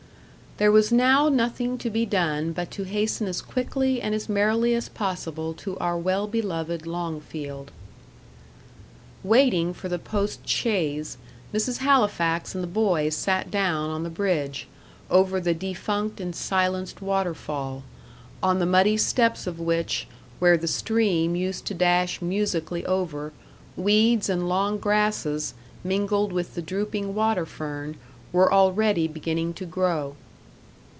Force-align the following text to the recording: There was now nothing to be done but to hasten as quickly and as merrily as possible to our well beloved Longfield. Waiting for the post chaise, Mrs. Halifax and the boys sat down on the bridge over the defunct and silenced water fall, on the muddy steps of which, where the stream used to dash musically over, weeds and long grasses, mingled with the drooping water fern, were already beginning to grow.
There 0.57 0.71
was 0.71 0.91
now 0.91 1.27
nothing 1.27 1.79
to 1.79 1.89
be 1.89 2.05
done 2.05 2.51
but 2.51 2.69
to 2.71 2.83
hasten 2.83 3.25
as 3.25 3.41
quickly 3.41 3.99
and 3.99 4.13
as 4.13 4.29
merrily 4.29 4.75
as 4.75 4.89
possible 4.89 5.55
to 5.55 5.75
our 5.79 5.97
well 5.97 6.27
beloved 6.27 6.85
Longfield. 6.85 7.71
Waiting 9.23 9.73
for 9.73 9.89
the 9.89 9.97
post 9.97 10.47
chaise, 10.47 11.17
Mrs. 11.51 11.79
Halifax 11.79 12.53
and 12.53 12.63
the 12.63 12.67
boys 12.67 13.15
sat 13.15 13.49
down 13.49 13.89
on 13.89 14.03
the 14.03 14.09
bridge 14.11 14.67
over 15.09 15.39
the 15.39 15.55
defunct 15.55 16.21
and 16.21 16.35
silenced 16.35 17.01
water 17.01 17.33
fall, 17.33 17.81
on 18.43 18.59
the 18.59 18.67
muddy 18.67 18.97
steps 18.97 19.47
of 19.47 19.59
which, 19.59 20.05
where 20.37 20.57
the 20.57 20.67
stream 20.67 21.35
used 21.35 21.65
to 21.65 21.73
dash 21.73 22.21
musically 22.21 22.85
over, 22.85 23.33
weeds 23.75 24.29
and 24.29 24.47
long 24.47 24.77
grasses, 24.77 25.55
mingled 25.83 26.31
with 26.31 26.53
the 26.53 26.61
drooping 26.61 27.15
water 27.15 27.47
fern, 27.47 27.97
were 28.31 28.53
already 28.53 29.07
beginning 29.07 29.55
to 29.55 29.65
grow. 29.65 30.15